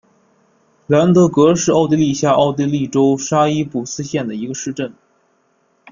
[0.87, 4.91] 兰德格是奥地利下奥地利州沙伊布斯县的一个市镇。